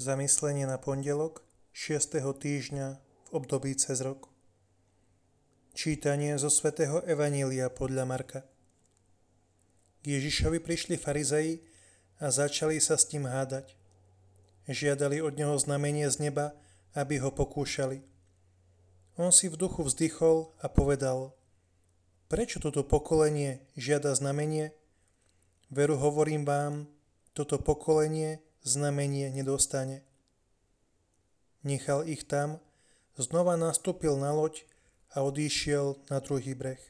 [0.00, 1.44] Zamyslenie na pondelok
[1.76, 2.24] 6.
[2.24, 4.32] týždňa v období cez rok.
[5.76, 8.40] Čítanie zo svätého Evanília podľa Marka.
[10.00, 11.60] K Ježišovi prišli farizei
[12.16, 13.76] a začali sa s ním hádať.
[14.72, 16.56] Žiadali od neho znamenie z neba,
[16.96, 18.00] aby ho pokúšali.
[19.20, 21.36] On si v duchu vzdychol a povedal,
[22.32, 24.72] prečo toto pokolenie žiada znamenie?
[25.68, 26.88] Veru hovorím vám,
[27.36, 30.04] toto pokolenie znamenie nedostane.
[31.64, 32.60] Nechal ich tam,
[33.16, 34.64] znova nastúpil na loď
[35.12, 36.80] a odišiel na druhý breh.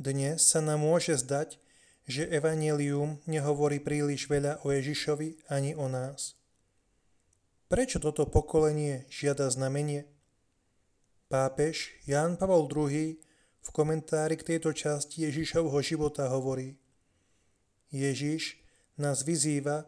[0.00, 1.60] Dnes sa nám môže zdať,
[2.08, 6.34] že Evangelium nehovorí príliš veľa o Ježišovi ani o nás.
[7.70, 10.10] Prečo toto pokolenie žiada znamenie?
[11.30, 13.14] Pápež Ján Pavol II
[13.62, 16.74] v komentári k tejto časti Ježišovho života hovorí–
[17.90, 18.58] Ježiš
[18.96, 19.86] nás vyzýva,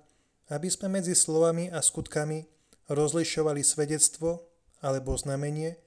[0.50, 2.44] aby sme medzi slovami a skutkami
[2.90, 4.42] rozlišovali svedectvo
[4.82, 5.78] alebo znamenie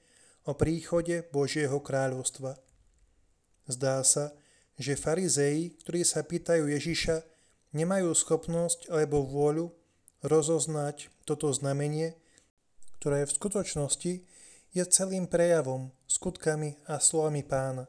[0.48, 2.56] o príchode Božieho kráľovstva.
[3.68, 4.32] Zdá sa,
[4.78, 7.22] že farizei, ktorí sa pýtajú Ježiša,
[7.76, 9.74] nemajú schopnosť alebo vôľu
[10.24, 12.16] rozoznať toto znamenie,
[13.00, 14.12] ktoré v skutočnosti
[14.72, 17.88] je celým prejavom, skutkami a slovami pána.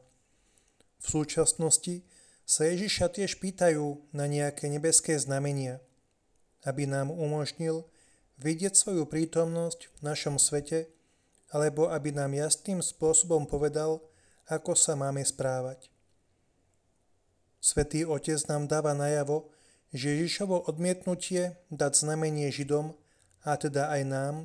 [0.97, 2.03] V súčasnosti
[2.47, 5.83] sa Ježiša tiež pýtajú na nejaké nebeské znamenia,
[6.63, 7.83] aby nám umožnil
[8.39, 10.87] vidieť svoju prítomnosť v našom svete,
[11.51, 13.99] alebo aby nám jasným spôsobom povedal,
[14.47, 15.91] ako sa máme správať.
[17.59, 19.51] Svetý Otec nám dáva najavo,
[19.91, 22.95] že Ježišovo odmietnutie dať znamenie Židom,
[23.43, 24.35] a teda aj nám,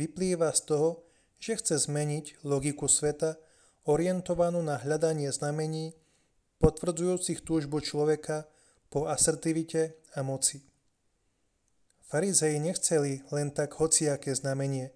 [0.00, 0.88] vyplýva z toho,
[1.36, 3.36] že chce zmeniť logiku sveta,
[3.84, 5.92] orientovanú na hľadanie znamení
[6.62, 8.46] potvrdzujúcich túžbu človeka
[8.86, 10.62] po asertivite a moci.
[12.06, 14.94] Farizei nechceli len tak hociaké znamenie,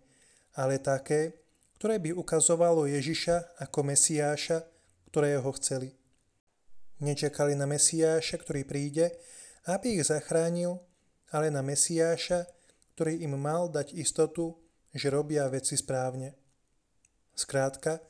[0.55, 1.42] ale také,
[1.81, 4.62] ktoré by ukazovalo Ježiša ako Mesiáša,
[5.10, 5.97] ktorého chceli.
[7.03, 9.16] Nečakali na Mesiáša, ktorý príde,
[9.66, 10.78] aby ich zachránil,
[11.34, 12.47] ale na Mesiáša,
[12.94, 14.56] ktorý im mal dať istotu,
[14.97, 16.32] že robia veci správne.
[17.37, 18.00] Skrátka,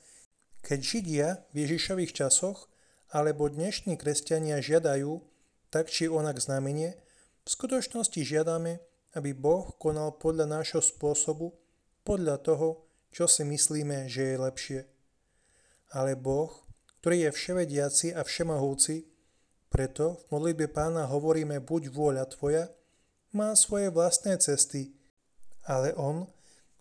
[0.62, 2.70] keď Židia v Ježišových časoch
[3.16, 5.24] alebo dnešní kresťania žiadajú,
[5.72, 7.00] tak či onak znamenie,
[7.40, 8.76] v skutočnosti žiadame,
[9.16, 11.56] aby Boh konal podľa nášho spôsobu,
[12.04, 14.80] podľa toho, čo si myslíme, že je lepšie.
[15.96, 16.52] Ale Boh,
[17.00, 19.08] ktorý je vševediaci a všemohúci,
[19.72, 22.68] preto v modlitbe pána hovoríme buď vôľa tvoja,
[23.32, 24.92] má svoje vlastné cesty,
[25.64, 26.28] ale On,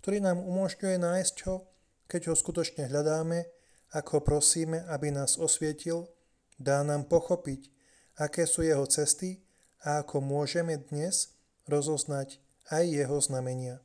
[0.04, 1.64] ktorý nám umožňuje nájsť ho,
[2.12, 3.48] keď ho skutočne hľadáme,
[3.96, 6.12] ako prosíme, aby nás osvietil,
[6.56, 7.72] Dá nám pochopiť,
[8.16, 9.44] aké sú jeho cesty
[9.84, 11.36] a ako môžeme dnes
[11.68, 12.40] rozoznať
[12.72, 13.84] aj jeho znamenia.